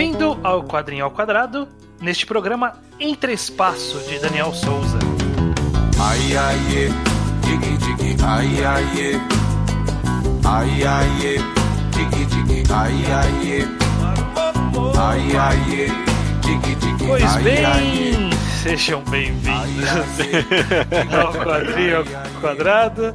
[0.00, 1.68] Bem-vindo ao Quadrinho ao Quadrado,
[2.00, 4.98] neste programa Entre Espaço de Daniel Souza.
[6.00, 6.88] Ai, ai, é.
[7.44, 9.20] Digi, digi, ai, ai, é.
[10.42, 11.36] Ai, ai, é.
[11.90, 13.68] Digi, digi, ai, ai, é.
[14.98, 16.46] Ai, ai, é.
[16.46, 18.30] Digi, digi, Pois bem,
[18.62, 19.90] sejam bem-vindos
[21.12, 23.14] ao Quadrinho ao Quadrado.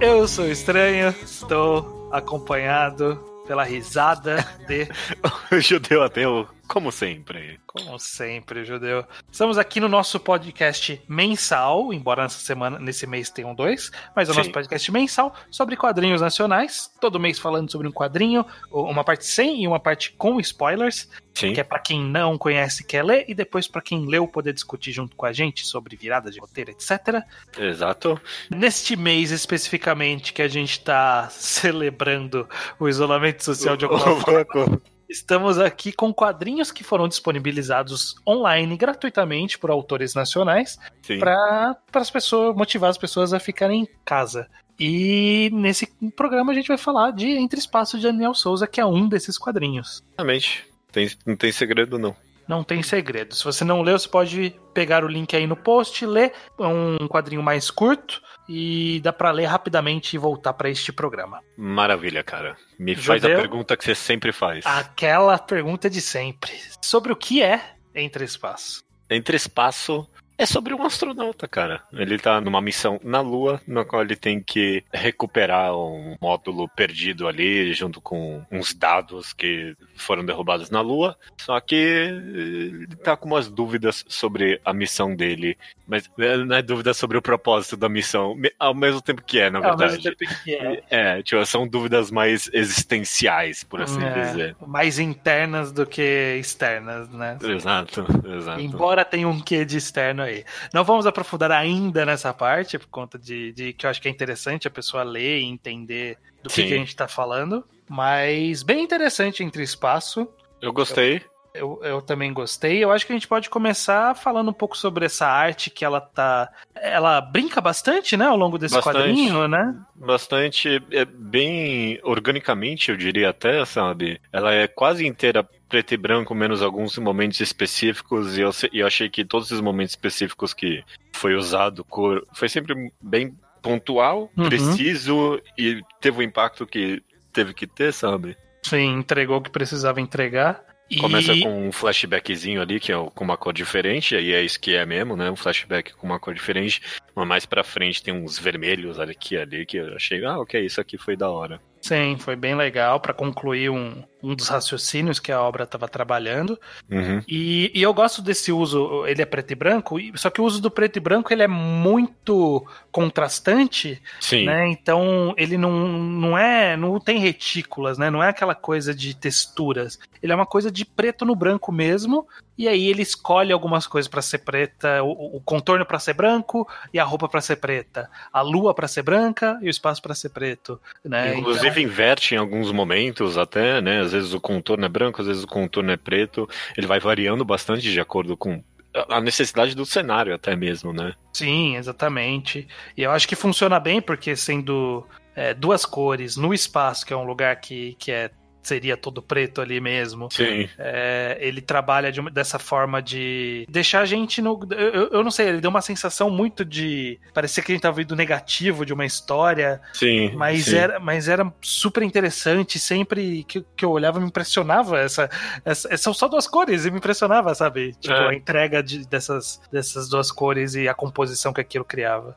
[0.00, 4.88] Eu sou estranho, estou acompanhado pela risada de
[5.50, 7.60] O judeu ateu, como sempre.
[7.66, 9.04] Como sempre, judeu.
[9.30, 14.30] Estamos aqui no nosso podcast mensal, embora nessa semana, nesse mês tenham dois, mas é
[14.30, 14.40] o Sim.
[14.40, 16.90] nosso podcast mensal sobre quadrinhos nacionais.
[16.98, 21.52] Todo mês falando sobre um quadrinho, uma parte sem e uma parte com spoilers, Sim.
[21.52, 24.92] que é pra quem não conhece quer ler, e depois pra quem leu poder discutir
[24.92, 27.22] junto com a gente sobre virada de roteiro, etc.
[27.58, 28.18] Exato.
[28.48, 32.48] Neste mês especificamente que a gente tá celebrando
[32.80, 34.80] o isolamento social de alguma forma.
[35.12, 40.78] Estamos aqui com quadrinhos que foram disponibilizados online gratuitamente por autores nacionais
[41.20, 44.48] para as pessoas motivar as pessoas a ficarem em casa.
[44.80, 48.86] E nesse programa a gente vai falar de Entre Espaços de Daniel Souza, que é
[48.86, 50.02] um desses quadrinhos.
[50.08, 50.66] Exatamente.
[50.90, 52.16] Tem, não tem segredo, não.
[52.52, 53.34] Não tem segredo.
[53.34, 57.08] Se você não leu, você pode pegar o link aí no post, ler É um
[57.08, 61.40] quadrinho mais curto e dá para ler rapidamente e voltar para este programa.
[61.56, 62.54] Maravilha, cara.
[62.78, 63.40] Me faz a Judeu?
[63.40, 64.66] pergunta que você sempre faz.
[64.66, 66.52] Aquela pergunta de sempre.
[66.82, 68.84] Sobre o que é Entre Espaços.
[69.08, 70.06] Entre espaço
[70.38, 71.82] é sobre um astronauta, cara.
[71.92, 77.28] Ele tá numa missão na Lua, na qual ele tem que recuperar um módulo perdido
[77.28, 81.16] ali, junto com uns dados que foram derrubados na Lua.
[81.40, 85.56] Só que eh, ele tá com umas dúvidas sobre a missão dele.
[85.86, 89.50] Mas eh, não é dúvida sobre o propósito da missão, ao mesmo tempo que é,
[89.50, 90.16] na Ao mesmo verdade.
[90.16, 90.82] tempo que é.
[90.90, 94.56] É, tipo, são dúvidas mais existenciais, por assim É, dizer.
[94.66, 97.38] mais internas do que externas, né?
[97.42, 98.06] Exato,
[98.36, 98.60] exato.
[98.60, 100.44] Embora tenha um quê de externo aí.
[100.72, 104.10] Não vamos aprofundar ainda nessa parte, por conta de, de que eu acho que é
[104.10, 107.64] interessante a pessoa ler e entender do que, que a gente tá falando.
[107.88, 110.28] Mas bem interessante entre espaço.
[110.60, 111.22] Eu gostei.
[111.54, 112.82] Eu, eu também gostei.
[112.82, 116.00] Eu acho que a gente pode começar falando um pouco sobre essa arte que ela
[116.00, 116.50] tá.
[116.74, 118.96] Ela brinca bastante, né, ao longo desse Bastante.
[118.96, 119.74] quadrinho, né?
[119.94, 124.18] Bastante, é bem organicamente, eu diria até, sabe?
[124.32, 128.86] Ela é quase inteira preto e branco, menos alguns momentos específicos, e eu, e eu
[128.86, 130.84] achei que todos esses momentos específicos que
[131.14, 134.44] foi usado cor foi sempre bem pontual, Uhum.
[134.44, 137.02] preciso e teve o impacto que
[137.32, 138.36] teve que ter, sabe?
[138.62, 140.62] Sim, entregou o que precisava entregar.
[140.90, 140.98] E...
[140.98, 144.74] Começa com um flashbackzinho ali, que é com uma cor diferente, aí é isso que
[144.74, 145.30] é mesmo, né?
[145.30, 146.82] Um flashback com uma cor diferente.
[147.14, 150.62] Mas mais pra frente tem uns vermelhos aqui e ali, que eu achei, ah, ok,
[150.62, 151.62] isso aqui foi da hora.
[151.82, 156.58] Sim, foi bem legal para concluir um, um dos raciocínios que a obra estava trabalhando.
[156.88, 157.20] Uhum.
[157.26, 160.44] E, e eu gosto desse uso, ele é preto e branco, e- só que o
[160.44, 164.46] uso do preto e branco ele é muito contrastante, Sim.
[164.46, 164.68] né?
[164.68, 168.10] Então ele não, não é, não tem retículas, né?
[168.10, 169.98] Não é aquela coisa de texturas.
[170.22, 172.28] Ele é uma coisa de preto no branco mesmo.
[172.62, 176.64] E aí ele escolhe algumas coisas para ser preta, o, o contorno para ser branco
[176.94, 180.14] e a roupa para ser preta, a lua para ser branca e o espaço para
[180.14, 181.34] ser preto, né?
[181.34, 183.98] Inclusive inverte em alguns momentos até, né?
[183.98, 186.48] Às vezes o contorno é branco, às vezes o contorno é preto.
[186.76, 188.62] Ele vai variando bastante de acordo com
[189.08, 191.14] a necessidade do cenário até mesmo, né?
[191.32, 192.68] Sim, exatamente.
[192.96, 197.16] E eu acho que funciona bem porque sendo é, duas cores no espaço, que é
[197.16, 198.30] um lugar que, que é,
[198.62, 200.68] seria todo preto ali mesmo, Sim.
[200.78, 204.58] é, ele trabalha de uma- dessa forma de deixar a gente no.
[204.70, 207.18] Eu, eu- não sei, ele deu uma sensação muito de.
[207.34, 210.32] Parecia que a gente tava vendo negativo de uma história, Sim.
[210.36, 210.76] mas, sim.
[210.76, 212.78] era, mas era super interessante.
[212.78, 214.98] Sempre que, que eu olhava, me impressionava.
[215.00, 215.28] Essa,
[215.64, 217.92] essa, são só duas cores e me impressionava, sabe?
[218.00, 218.28] Tipo, É.
[218.28, 222.36] a entrega de- dessas, dessas duas cores e a composição que aquilo criava.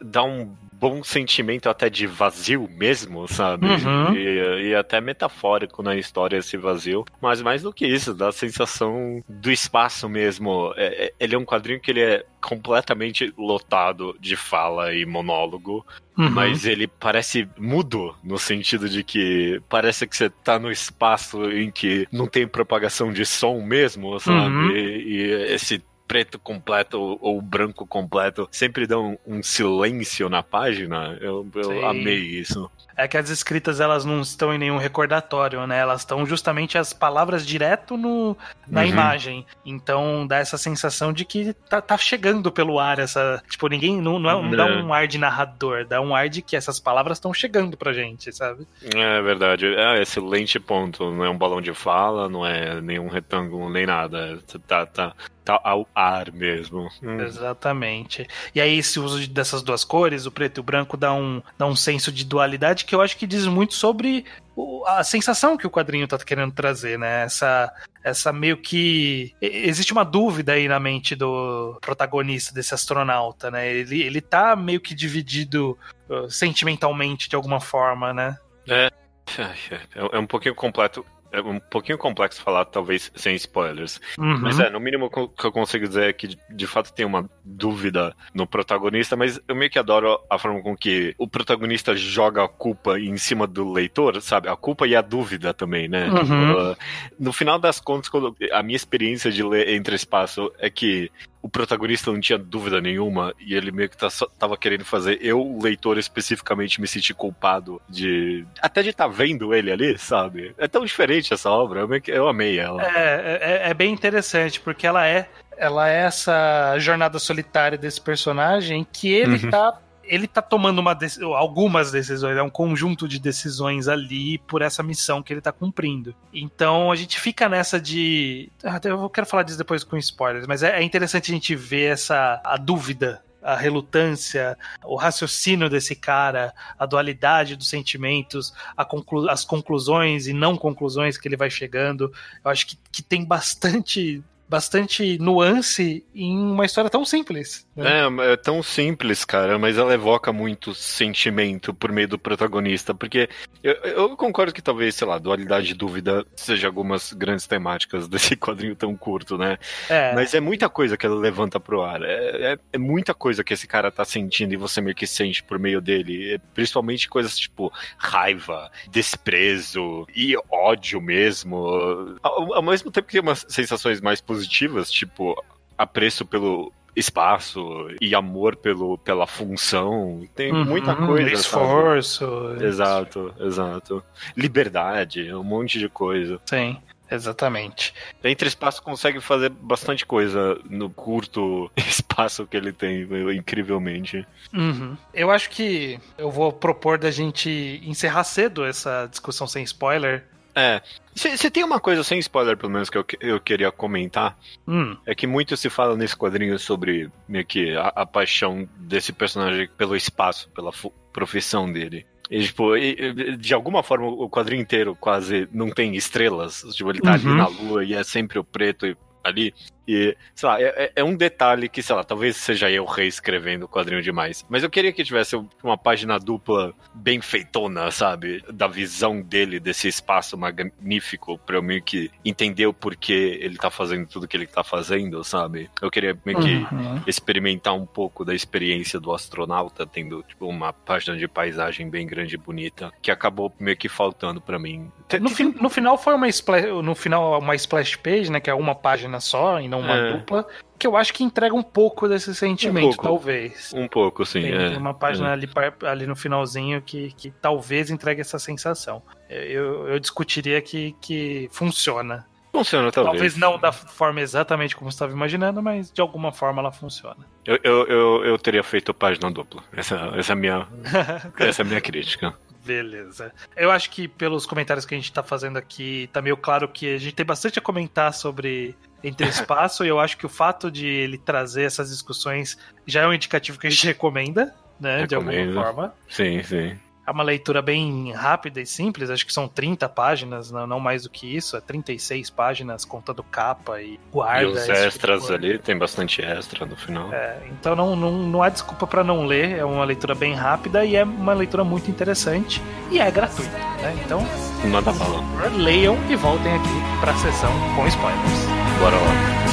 [0.00, 3.66] Dá um bom sentimento até de vazio mesmo, sabe?
[3.66, 4.14] Uhum.
[4.14, 7.04] E, e até metafórico na história esse vazio.
[7.22, 10.74] Mas mais do que isso, dá a sensação do espaço mesmo.
[10.76, 15.86] É- é- ele é um quadrinho que ele é completamente lotado de fala e monólogo.
[16.18, 16.30] Uhum.
[16.30, 21.70] Mas ele parece mudo, no sentido de que parece que você tá no espaço em
[21.70, 24.54] que não tem propagação de som mesmo, sabe?
[24.54, 24.70] Uhum.
[24.70, 31.16] E, e esse preto completo ou, ou branco completo sempre dá um, silêncio na página.
[31.20, 32.70] Eu, eu amei isso.
[32.96, 35.78] É que as escritas elas não estão em nenhum recordatório, né?
[35.80, 38.36] Elas estão justamente as palavras direto no,
[38.68, 38.86] na Uhum.
[38.86, 39.46] imagem.
[39.66, 43.42] Então dá essa sensação de que tá, tá chegando pelo ar essa.
[43.50, 44.00] Tipo, ninguém.
[44.00, 44.76] Não, não, é- não dá É.
[44.82, 48.32] um ar de narrador, dá um ar de que essas palavras estão chegando pra gente,
[48.32, 48.64] sabe?
[48.94, 49.66] É verdade.
[49.74, 51.10] É excelente ponto.
[51.10, 54.38] Não é um balão de fala, não é nenhum retângulo, nem nada.
[54.68, 55.12] Tá, tá,
[55.44, 56.88] tá ao ar mesmo.
[57.02, 57.20] Hum.
[57.20, 58.26] Exatamente.
[58.54, 61.42] E aí, esse uso de- dessas duas cores, o preto e o branco, dá um,
[61.58, 64.24] dá um senso de dualidade que eu acho que diz muito sobre
[64.56, 67.24] o- a sensação que o quadrinho tá querendo trazer, né?
[67.24, 69.34] Essa, essa meio que.
[69.40, 73.70] Existe uma dúvida aí na mente do protagonista, desse astronauta, né?
[73.70, 78.38] Ele, ele tá meio que dividido uh, sentimentalmente de alguma forma, né?
[78.68, 78.90] Ai,
[79.94, 81.04] É, é um pouquinho completo.
[81.34, 84.00] É um pouquinho complexo falar, talvez, sem spoilers.
[84.16, 84.38] Uhum.
[84.40, 88.14] Mas é, no mínimo que eu consigo dizer é que de fato tem uma dúvida
[88.32, 92.48] no protagonista, mas eu meio que adoro a forma com que o protagonista joga a
[92.48, 94.48] culpa em cima do leitor, sabe?
[94.48, 96.08] A culpa e a dúvida também, né?
[96.08, 96.18] Uhum.
[96.20, 96.76] Tipo,
[97.18, 98.10] no final das contas,
[98.52, 101.10] a minha experiência de ler Entre Espaço é que
[101.44, 104.08] o protagonista não tinha dúvida nenhuma e ele meio que tá
[104.38, 108.46] tava querendo fazer eu, o leitor, especificamente me sentir culpado de.
[108.62, 110.54] Até de estar vendo ele ali, sabe?
[110.56, 112.82] É tão diferente essa obra, eu, que- eu amei ela.
[112.82, 118.86] É, é, é bem interessante, porque ela é, ela é essa jornada solitária desse personagem
[118.90, 119.50] que ele Uhum.
[119.50, 119.78] tá.
[120.06, 124.82] Ele tá tomando uma dec- algumas decisões, é um conjunto de decisões ali por essa
[124.82, 126.14] missão que ele tá cumprindo.
[126.32, 128.50] Então a gente fica nessa de.
[128.62, 131.92] ah, Eu quero falar disso depois com spoilers, mas é, é interessante a gente ver
[131.92, 138.54] essa a dúvida, a relutância, o raciocínio desse cara, a dualidade dos sentimentos,
[138.88, 142.12] conclu- as conclusões e não conclusões que ele vai chegando.
[142.44, 147.66] Eu acho que, que tem bastante bastante nuance em uma história tão simples.
[147.74, 148.00] né?
[148.28, 153.28] É, é tão simples, cara, mas ela evoca muito sentimento por meio do protagonista, porque
[153.62, 158.36] eu, eu concordo que talvez, sei lá, dualidade e dúvida seja algumas grandes temáticas desse
[158.36, 159.58] quadrinho tão curto, né?
[159.88, 162.02] É, Mas é muita coisa que ela levanta pro ar.
[162.02, 165.42] É, é- é muita coisa que esse cara tá sentindo e você meio que sente
[165.42, 166.34] por meio dele.
[166.34, 172.16] É, Principalmente coisas tipo raiva, desprezo e ódio mesmo.
[172.22, 175.34] Ao, ao mesmo tempo que tem umas sensações mais positivas, tipo
[175.76, 180.26] apreço pelo espaço e amor pelo, pela função.
[180.34, 181.36] Tem uhum, muita coisa.
[181.36, 181.64] sabe?
[181.64, 182.56] Esforço.
[182.60, 184.04] Exato, exato.
[184.36, 186.40] Liberdade, um monte de coisa.
[186.46, 186.76] Sim,
[187.10, 187.92] exatamente.
[188.22, 194.26] Entre Espaço consegue fazer bastante coisa no curto espaço que ele tem, incrivelmente.
[194.52, 194.96] Uhum.
[195.12, 200.24] Eu acho que eu vou propor da gente encerrar cedo essa discussão sem spoiler.
[200.54, 200.80] É.
[201.14, 204.36] Se tem uma coisa sem spoiler, pelo menos, que eu, eu queria comentar,
[204.66, 209.12] Hum, é que muito se fala nesse quadrinho sobre meio que a, a paixão desse
[209.12, 210.70] personagem pelo espaço, pela
[211.12, 212.06] profissão dele.
[212.30, 216.62] E, tipo, e- de alguma forma o quadrinho inteiro quase não tem estrelas.
[216.72, 217.36] Tipo, ele tá ali Uhum.
[217.36, 219.54] na lua e é sempre o preto ali.
[219.86, 223.66] E, sei lá, é, é- é um detalhe que, sei lá, talvez seja eu reescrevendo
[223.66, 224.44] o quadrinho demais.
[224.48, 228.42] Mas eu queria que tivesse uma página dupla bem feitona, sabe?
[228.52, 233.70] Da visão dele, desse espaço magnífico, pra eu meio que entender o porquê ele tá
[233.70, 235.70] fazendo tudo que ele tá fazendo, sabe?
[235.80, 237.02] Eu queria meio que uhum.
[237.06, 242.34] experimentar um pouco da experiência do astronauta, tendo tipo, uma página de paisagem bem grande
[242.34, 244.90] e bonita, que acabou meio que faltando pra mim.
[245.20, 248.54] No, fin- no final foi uma splash, no final uma splash page, né, que é
[248.54, 250.12] uma página só e não uma É.
[250.12, 250.46] dupla,
[250.78, 253.02] que eu acho que entrega um pouco desse sentimento, pouco.
[253.02, 253.72] talvez.
[253.74, 254.42] Um pouco, sim.
[254.42, 254.68] Tem, é.
[254.70, 259.02] tem uma página ali, par- ali no finalzinho que, que talvez entregue essa sensação.
[259.28, 262.26] Eu, eu discutiria que, que funciona.
[262.52, 263.12] Funciona, talvez.
[263.16, 267.16] Talvez não da forma exatamente como você estava imaginando, mas de alguma forma ela funciona.
[267.44, 269.60] Eu, eu, eu, eu teria feito página dupla.
[269.72, 270.68] Essa, essa, é minha,
[271.38, 272.32] essa é a minha crítica.
[272.64, 273.32] Beleza.
[273.56, 276.94] Eu acho que pelos comentários que a gente tá fazendo aqui, tá meio claro que
[276.94, 280.70] a gente tem bastante a comentar sobre Entre Espaço, e eu acho que o fato
[280.70, 285.06] de ele trazer essas discussões já é um indicativo que a gente recomenda, né?
[285.06, 285.54] De alguma Recomendo.
[285.62, 285.94] forma.
[286.08, 286.76] Sim, sim.
[287.06, 291.10] É uma leitura bem rápida e simples, acho que são 30 páginas, não, mais do
[291.10, 294.44] que isso, é 36 páginas contando capa e guarda.
[294.44, 295.34] e os tipo extras coisa.
[295.34, 297.12] ali, tem bastante extra no final.
[297.12, 300.82] É, então não, não, não há desculpa pra não ler, é uma leitura bem rápida
[300.82, 303.50] e é uma leitura muito interessante e é gratuita,
[303.82, 303.94] né?
[304.02, 304.20] Então,
[304.62, 305.22] por favor,
[305.58, 308.53] leiam e voltem aqui pra sessão com spoilers.
[308.84, 309.43] Guarón.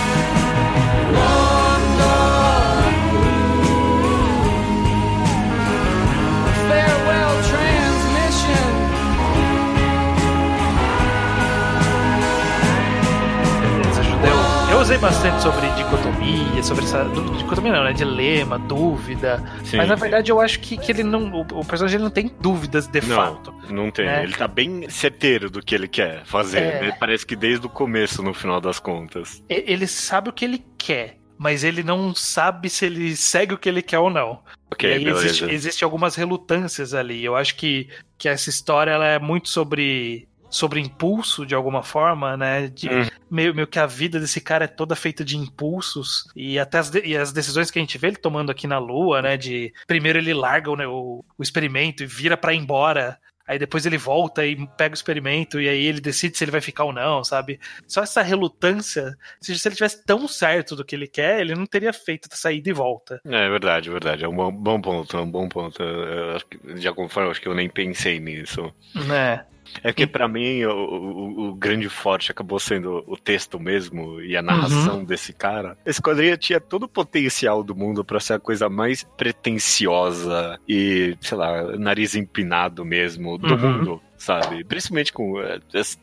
[14.91, 17.05] Usei bastante sobre dicotomia sobre essa.
[17.37, 17.93] Dicotomia não, né?
[17.93, 19.41] Dilema, dúvida.
[19.63, 19.77] Sim.
[19.77, 21.41] Mas na verdade eu acho que, que ele não.
[21.53, 23.15] O, personagem não tem dúvidas de Não.
[23.15, 23.53] fato.
[23.69, 24.05] Não tem.
[24.05, 24.23] né?
[24.23, 26.59] Ele tá bem certeiro do que ele quer fazer.
[26.59, 26.81] É.
[26.81, 26.97] né?
[26.99, 29.41] Parece que desde o começo, no final das contas.
[29.47, 33.69] Ele sabe o que ele quer, mas ele não sabe se ele segue o que
[33.69, 34.39] ele quer ou não.
[34.69, 35.25] Ok, e aí beleza.
[35.25, 37.23] existe, existe algumas relutâncias ali.
[37.23, 42.35] Eu acho que, que essa história ela é muito sobre sobre impulso de alguma forma,
[42.37, 42.67] né?
[42.67, 43.07] De, Hum.
[43.29, 46.89] meio, meio que a vida desse cara é toda feita de impulsos e até as,
[46.91, 49.37] de- e as decisões que a gente vê ele tomando aqui na Lua, né?
[49.37, 53.17] De primeiro ele larga o, né, o, o experimento e vira pra ir embora.
[53.47, 56.61] Aí depois ele volta e pega o experimento e aí ele decide se ele vai
[56.61, 57.59] ficar ou não, sabe?
[57.87, 61.91] Só essa relutância, se ele tivesse tão certo do que ele quer, ele não teria
[61.91, 63.19] feito essa saída e volta.
[63.25, 64.23] É verdade, verdade.
[64.23, 65.81] É um bom, bom ponto, é um bom ponto.
[65.83, 68.71] Eu acho que, de alguma forma, eu acho que eu nem pensei nisso.
[68.95, 69.43] Né?
[69.83, 74.35] É que pra mim o, o- o grande forte acabou sendo o texto mesmo e
[74.35, 75.77] a narração desse cara.
[75.85, 81.15] Esse quadrinho tinha todo o potencial do mundo pra ser a coisa mais pretensiosa e,
[81.21, 83.77] sei lá, nariz empinado mesmo do Uhum.
[83.77, 84.63] mundo, sabe?
[84.63, 85.97] Principalmente com eh, esse,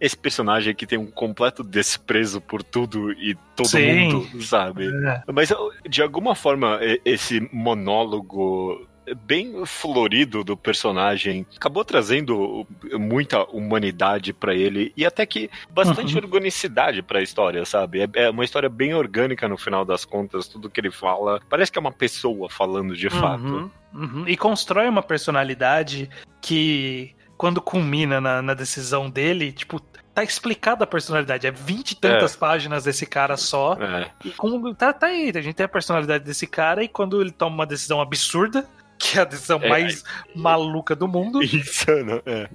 [0.00, 4.12] esse personagem que tem um completo desprezo por tudo e todo Sim.
[4.12, 4.86] mundo, sabe?
[5.06, 5.22] É.
[5.32, 5.52] Mas
[5.88, 14.92] de alguma forma esse monólogo bem florido do personagem acabou trazendo muita humanidade pra ele
[14.96, 16.22] e até que bastante Uhum.
[16.22, 18.02] organicidade pra história, sabe?
[18.02, 21.70] É, é uma história bem orgânica no final das contas, tudo que ele fala parece
[21.70, 23.42] que é uma pessoa falando de fato.
[23.42, 24.24] Uhum, uhum.
[24.26, 26.08] E constrói uma personalidade
[26.40, 29.80] que, quando culmina na, na decisão dele, tipo,
[30.14, 31.46] tá explicada a personalidade.
[31.46, 33.74] É vinte e tantas páginas desse cara só.
[33.74, 37.20] É, E com, tá, tá aí, a gente tem a personalidade desse cara, e quando
[37.20, 39.68] ele toma uma decisão absurda, que é a decisão É.
[39.68, 40.02] mais
[40.34, 42.48] maluca do mundo, insano, é.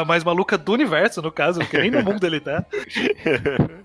[0.00, 2.64] a mais maluca do universo, no caso, porque nem no mundo ele tá.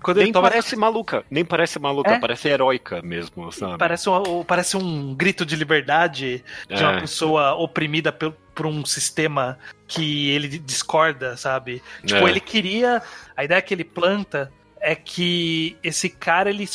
[0.02, 2.18] Quando ele Nem toma parece maluca, nem parece maluca, É.
[2.18, 3.78] parece heróica mesmo, sabe?
[3.78, 7.00] Parece um, parece um grito de liberdade de uma É.
[7.00, 11.82] pessoa oprimida por, por um sistema que ele discorda, sabe?
[12.04, 12.30] Tipo, É.
[12.30, 13.02] ele queria.
[13.36, 16.68] A ideia que ele planta é que esse cara ele,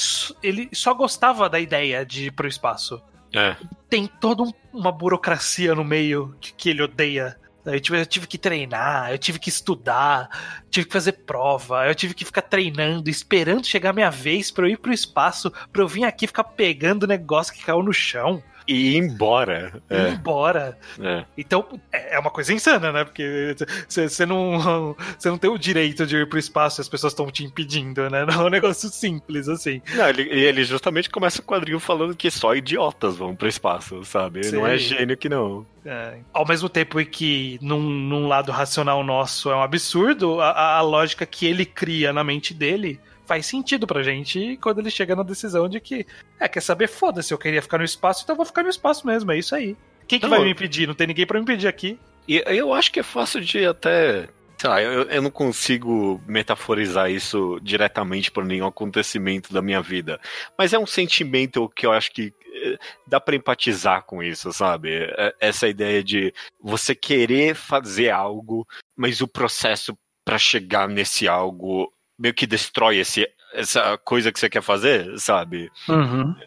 [0.43, 3.01] ele só gostava da ideia de ir pro espaço.
[3.35, 3.55] É.
[3.89, 7.37] Tem toda um- uma burocracia no meio que, que ele odeia.
[7.65, 10.29] Eu tive, eu tive que treinar, eu tive que estudar,
[10.69, 14.67] tive que fazer prova, eu tive que ficar treinando, esperando chegar a minha vez pra
[14.67, 17.91] eu ir pro espaço, pra eu vir aqui ficar pegando o negócio que caiu no
[17.91, 19.81] chão E ir embora.
[19.89, 20.77] e ir É, embora.
[21.01, 21.25] é.
[21.37, 23.03] Então, é é uma coisa insana, né?
[23.03, 23.55] Porque
[23.87, 24.95] você não,
[25.25, 28.25] não tem o direito de ir pro espaço e as pessoas estão te impedindo, né?
[28.25, 29.81] Não é um negócio simples assim.
[29.95, 34.03] Não, ele, e ele justamente começa o quadrinho falando que só idiotas vão pro espaço,
[34.05, 34.43] sabe?
[34.45, 34.55] Sim.
[34.57, 35.65] Não é gênio que não.
[35.85, 40.77] É, ao mesmo tempo em que, num, num lado racional nosso, é um absurdo, a-
[40.77, 45.15] a lógica que ele cria na mente dele faz sentido pra gente quando ele chega
[45.15, 46.05] na decisão de que,
[46.39, 49.05] é, quer saber, foda-se, eu queria ficar no espaço, então eu vou ficar no espaço
[49.05, 49.75] mesmo, é isso aí.
[50.07, 50.87] Quem que Não, vai me impedir?
[50.87, 51.99] Não tem ninguém pra me impedir aqui.
[52.27, 54.27] E eu acho que é fácil de até.
[54.57, 60.19] Sei lá, eu, eu não consigo metaforizar isso diretamente por nenhum acontecimento da minha vida.
[60.57, 64.89] Mas é um sentimento que eu acho que eh, dá pra empatizar com isso, sabe?
[65.17, 68.65] É- Essa ideia de você querer fazer algo,
[68.95, 74.49] mas o processo pra chegar nesse algo meio que destrói esse, essa coisa que você
[74.49, 75.71] quer fazer, sabe?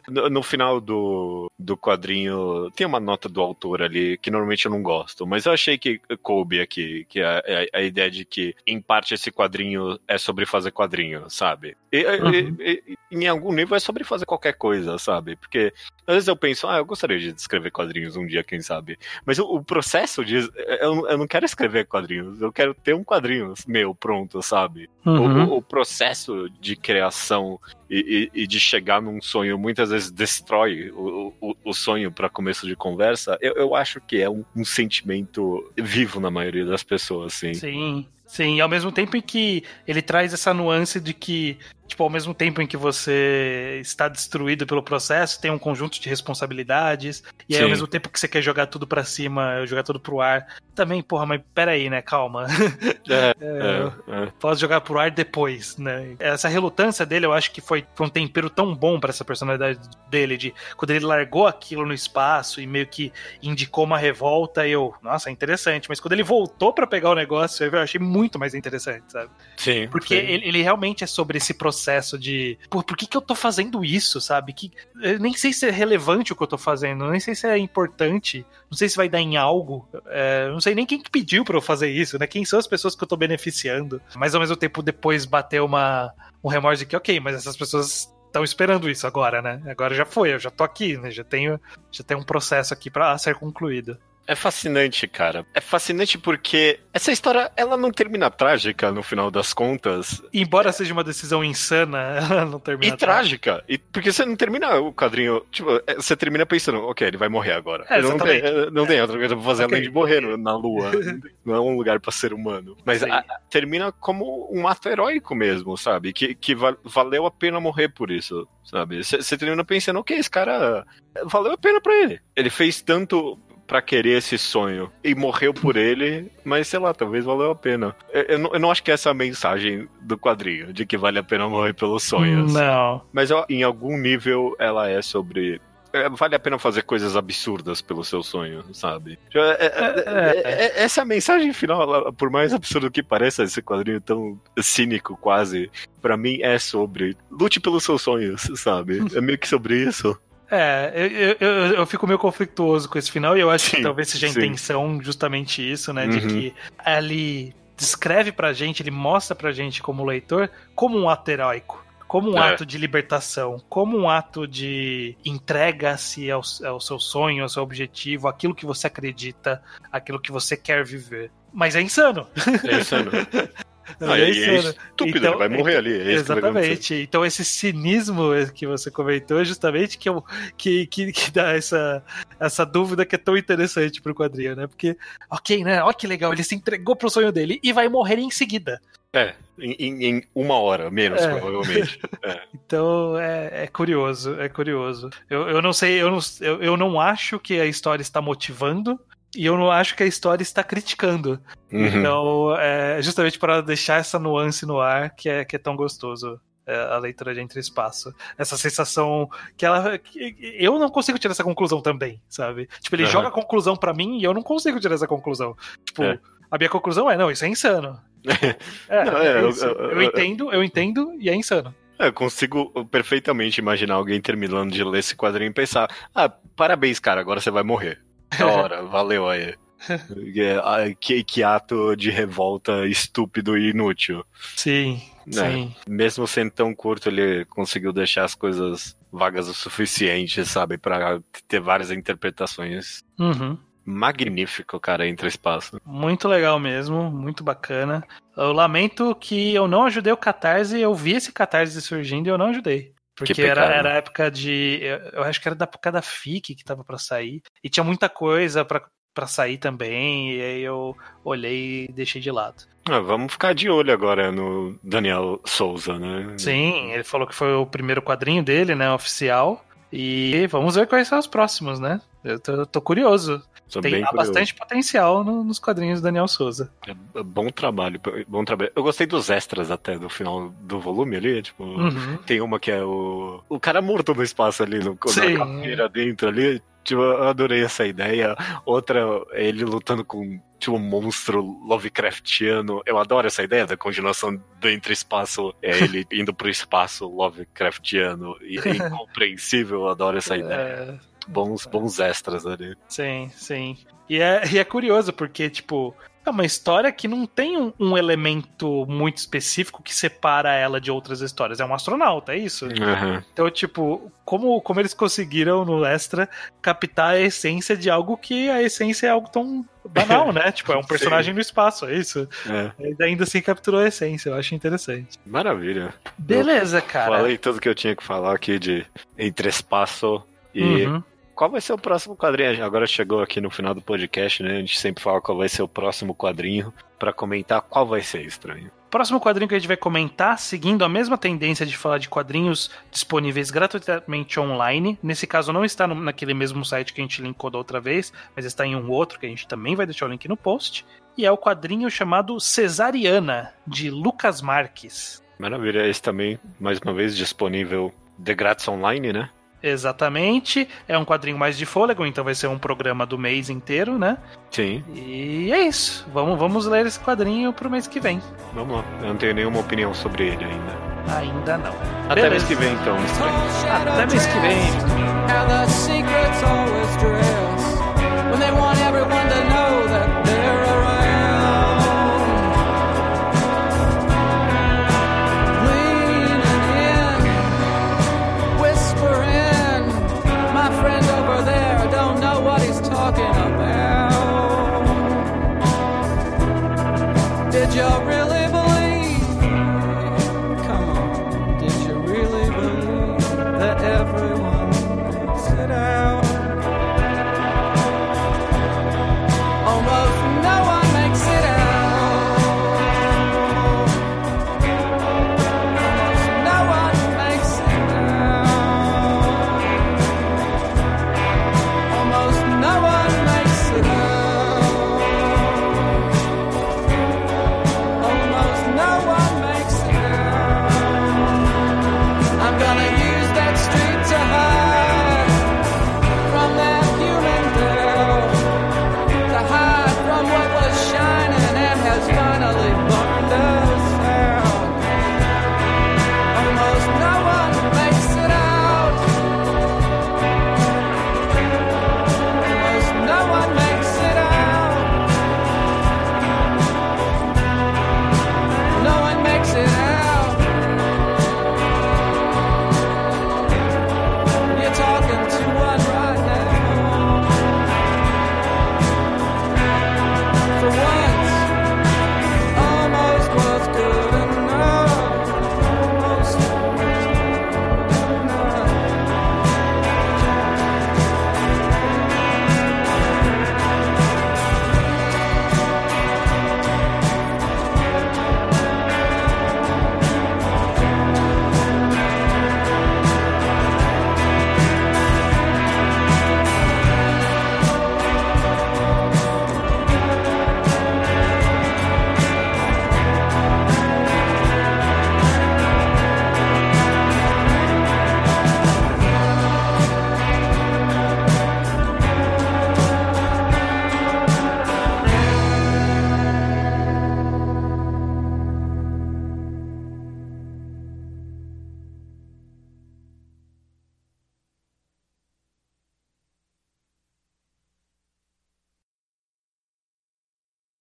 [0.09, 4.71] No, no final do, do quadrinho, tem uma nota do autor ali que normalmente eu
[4.71, 8.55] não gosto, mas eu achei que coube aqui, que é a, a ideia de que,
[8.67, 11.77] em parte, esse quadrinho é sobre fazer quadrinho, sabe?
[11.93, 12.57] E, Uhum.
[12.61, 15.37] e- e- em algum nível é sobre fazer qualquer coisa, sabe?
[15.37, 15.73] Porque
[16.07, 18.99] às vezes eu penso, ah, eu gostaria de escrever quadrinhos um dia, quem sabe?
[19.25, 20.49] Mas o, o processo diz,
[20.81, 24.89] eu, eu não quero escrever quadrinhos, eu quero ter um quadrinho meu pronto, sabe?
[25.05, 25.45] O- Uhum.
[25.49, 30.91] O, o processo de criação e, e- e de chegar num sonho muitas vezes destrói
[30.91, 33.39] o, o, o sonho para começo de conversa.
[33.41, 37.55] Eu, eu acho que é um, um sentimento vivo na maioria das pessoas, sim.
[37.55, 38.57] Sim, sim.
[38.57, 42.33] E ao mesmo tempo em que ele traz essa nuance de que, tipo, ao mesmo
[42.33, 47.25] tempo em que você está destruído pelo processo, tem um conjunto de responsabilidades.
[47.49, 50.21] E aí, ao mesmo tempo que você quer jogar tudo pra cima, jogar tudo pro
[50.21, 52.01] ar, também, porra, mas peraí, né?
[52.03, 52.47] Calma.
[52.47, 54.33] É, É, é, é.
[54.39, 56.15] Posso jogar pro ar depois, né?
[56.19, 59.81] Essa relutância dele, eu acho que foi, foi um tempero tão bom pra essa personalidade
[60.11, 64.95] dele, de quando ele largou aquilo no espaço e meio que indicou uma revolta, eu,
[65.03, 65.89] nossa, é interessante.
[65.89, 69.31] Mas quando ele voltou pra pegar o negócio, eu achei muito mais interessante, sabe?
[69.57, 73.21] Sim, Porque ele, ele realmente é sobre esse processo de, pô, por que, que eu
[73.21, 74.53] tô fazendo isso, sabe?
[74.53, 77.47] Que, eu nem sei se é relevante o que eu tô fazendo, nem sei se
[77.47, 81.11] é importante, não sei se vai dar em algo, é, não sei nem quem que
[81.11, 82.27] pediu pra eu fazer isso, né?
[82.27, 84.01] Quem são as pessoas que eu tô beneficiando.
[84.17, 88.13] Mas ao mesmo tempo, depois bateu uma, um remorso de que, ok, mas essas pessoas
[88.27, 89.61] estão esperando isso agora, né?
[89.67, 91.11] Agora já foi, eu já tô aqui, né?
[91.11, 91.61] Já tenho,
[91.91, 93.99] já tenho um processo aqui pra ser concluído.
[94.29, 95.47] É fascinante, cara.
[95.55, 100.23] É fascinante porque essa história, ela não termina trágica no final das contas.
[100.35, 101.99] Embora seja uma decisão insana,
[102.31, 103.65] ela não termina E trágica.
[103.67, 105.41] E porque você não termina o quadrinho.
[105.51, 107.87] Tipo, é, você termina pensando, ok, ele vai morrer agora.
[107.89, 109.77] É, não tem, não tem outra coisa pra fazer Ok.
[109.79, 110.91] além de morrer na lua.
[111.43, 112.77] não é um lugar pra ser humano.
[112.85, 116.13] Mas a- termina como um ato heróico mesmo, sabe?
[116.13, 119.03] Que, que va- valeu a pena morrer por isso, sabe?
[119.03, 120.85] Você termina pensando, ok, esse cara
[121.25, 122.21] valeu a pena pra ele.
[122.37, 127.25] Ele fez tanto pra querer esse sonho e morreu por ele, mas sei lá, talvez
[127.25, 127.95] valeu a pena.
[128.13, 130.97] Eu, eu não, eu não acho que essa é a mensagem do quadrinho, de que
[130.97, 132.53] vale a pena morrer pelos sonhos.
[132.53, 133.03] Não.
[133.13, 135.61] Mas ó, em algum nível ela é sobre.
[135.93, 139.19] é, Vale a pena fazer coisas absurdas pelo seu sonho, sabe?
[139.35, 143.61] É, é, é, é, essa é a mensagem final, por mais absurdo que pareça esse
[143.61, 145.71] quadrinho tão cínico quase,
[146.01, 148.99] pra mim é sobre lute pelos seus sonhos, sabe?
[149.15, 150.19] É meio que sobre isso.
[150.51, 153.83] É, eu, eu, eu- fico meio conflituoso com esse final e eu acho que Sim,
[153.83, 154.39] talvez seja a sim.
[154.39, 156.07] intenção justamente isso, né?
[156.07, 156.29] De Uhum.
[156.29, 156.55] que
[156.87, 161.85] ele descreve pra gente, ele mostra pra gente como leitor como um ato heróico.
[162.09, 162.53] Como um É.
[162.55, 168.27] ato de libertação, como um ato de entrega-se ao, ao seu sonho, ao seu objetivo,
[168.29, 169.63] aquilo que você acredita,
[169.93, 171.31] aquilo que você quer viver.
[171.53, 172.27] Mas é insano.
[172.67, 173.11] É insano.
[174.01, 175.93] Ah, é e é estúpido, Então, ele vai morrer ali.
[175.93, 176.33] É isso.
[176.33, 176.95] Exatamente.
[176.95, 180.09] Então esse cinismo que você comentou é justamente que,
[180.57, 182.03] que, que, que dá essa,
[182.39, 184.67] essa dúvida que é tão interessante pro quadrinho, né?
[184.67, 184.97] Porque,
[185.31, 185.83] ok, né?
[185.83, 188.81] Olha que legal, ele se entregou pro sonho dele e vai morrer em seguida.
[189.13, 191.29] É, em, em- uma hora, menos, É.
[191.29, 191.99] provavelmente.
[192.55, 195.09] Então é, é curioso, é curioso.
[195.31, 199.01] Eu, eu não sei, eu não, eu, eu não acho que a história está motivando.
[199.37, 201.41] E eu não acho que a história está criticando.
[201.73, 201.87] Uhum.
[201.87, 206.41] Então, é justamente para deixar essa nuance no ar que é, que é tão gostoso
[206.67, 208.13] é, a leitura de Entre Espaço.
[208.39, 209.99] Essa sensação que ela.
[209.99, 212.69] que eu não consigo tirar essa conclusão também, sabe?
[212.81, 213.13] Tipo, ele Aham.
[213.13, 215.55] joga a conclusão para mim e eu não consigo tirar essa conclusão.
[215.85, 216.19] Tipo, É.
[216.51, 217.99] a minha conclusão é: não, isso é insano.
[218.89, 221.75] É, Não, é, eu- eu- eu, eu- entendo, eu entendo e é insano.
[221.99, 226.99] É, Eu consigo perfeitamente imaginar alguém terminando de ler esse quadrinho e pensar: ah, parabéns,
[226.99, 228.01] cara, agora você vai morrer.
[228.37, 229.55] Da hora, valeu aí.
[229.89, 234.25] É, Que, que ato de revolta estúpido e inútil.
[234.57, 235.53] Sim, né?
[235.53, 235.75] sim.
[235.89, 240.77] Mesmo sendo tão curto, ele conseguiu deixar as coisas vagas o suficiente, sabe?
[240.77, 243.03] Pra ter várias interpretações.
[243.19, 243.57] Uhum.
[243.85, 245.81] Magnífico, cara, entre espaço.
[245.85, 248.07] Muito legal mesmo, muito bacana.
[248.37, 252.37] Eu lamento que eu não ajudei o Catarse, eu vi esse Catarse surgindo e eu
[252.37, 252.93] não ajudei.
[253.19, 254.81] Porque Que era, era a época de.
[255.13, 257.43] Eu acho que era da época da FIC que tava pra sair.
[257.63, 260.35] E tinha muita coisa pra sair também.
[260.35, 262.65] E aí eu olhei e deixei de lado.
[262.89, 266.35] Ah, vamos ficar de olho agora no Daniel Souza, né?
[266.39, 268.91] Sim, ele falou que foi o primeiro quadrinho dele, né?
[268.91, 269.63] Oficial.
[269.93, 272.01] E vamos ver quais são os próximos, né?
[272.23, 273.43] Eu tô, tô curioso.
[273.71, 274.13] Tem curioso.
[274.17, 276.71] bastante potencial no- nos quadrinhos do Daniel Souza.
[276.87, 278.71] É Bom trabalho, bom trabalho.
[278.75, 281.65] Eu gostei dos extras até do final do volume ali, tipo.
[281.65, 282.17] Uhum.
[282.27, 283.43] Tem uma que é o.
[283.49, 285.37] O cara morto no espaço ali, no, Sim.
[285.77, 286.63] na dentro ali.
[286.89, 288.35] Tipo, eu adorei essa ideia.
[288.65, 292.81] Outra, ele lutando com tipo, um monstro Lovecraftiano.
[292.87, 295.55] Eu adoro essa ideia da continuação do entre espaço.
[295.61, 298.35] É ele indo pro espaço Lovecraftiano.
[298.41, 300.55] E é incompreensível, eu adoro essa ideia.
[300.55, 300.99] É,
[301.29, 302.75] Bons, bons extras ali.
[302.89, 303.77] Sim, sim.
[304.09, 305.95] E é, e é curioso, porque, tipo,
[306.29, 310.91] é uma história que não tem um, um elemento muito específico que separa ela de
[310.91, 311.61] outras histórias.
[311.61, 312.67] É um astronauta, é isso?
[312.67, 313.23] Uhum.
[313.33, 316.29] Então, tipo, como, como eles conseguiram no Extra
[316.61, 320.53] captar a essência de algo que a essência é algo tão banal, né?
[320.53, 322.29] tipo, é um personagem no espaço, é isso.
[322.49, 325.19] É, ainda assim capturou a essência, eu acho interessante.
[325.27, 325.95] maravilha.
[326.17, 327.17] Beleza, cara.
[327.17, 328.87] Falei tudo que eu tinha que falar aqui de
[329.17, 330.23] entre espaço
[330.55, 331.03] e Uhum.
[331.39, 332.65] Qual vai ser o próximo quadrinho?
[332.65, 334.57] Agora chegou aqui no final do podcast, né?
[334.57, 338.23] A gente sempre fala qual vai ser o próximo quadrinho pra comentar qual vai ser
[338.27, 338.73] estranho.
[338.91, 342.73] Próximo quadrinho que a gente vai comentar, seguindo a mesma tendência de falar de quadrinhos
[342.91, 344.99] disponíveis gratuitamente online.
[345.01, 348.13] Nesse caso, não está no- naquele mesmo site que a gente linkou da outra vez,
[348.35, 350.85] mas está em um outro que a gente também vai deixar o link no post.
[351.17, 355.23] E é o quadrinho chamado Cesariana, de Lucas Marques.
[355.39, 359.31] Maravilha, esse também, mais uma vez, disponível de grátis online, né?
[359.63, 360.69] Exatamente.
[360.87, 364.19] É um quadrinho mais de fôlego, então vai ser um programa do mês inteiro, né?
[364.51, 366.07] Sim, E é isso.
[366.13, 368.21] Vamos, vamos ler esse quadrinho pro mês que vem.
[368.55, 368.85] vamos lá.
[369.03, 370.89] Eu não tenho nenhuma opinião sobre ele ainda.
[371.17, 371.73] Ainda não.
[372.09, 372.31] Até Beleza.
[372.31, 373.93] mês que vem, então, estranho.
[373.95, 374.59] Até mês que vem.